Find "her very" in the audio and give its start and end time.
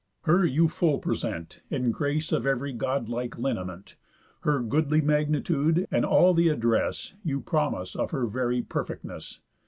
8.09-8.63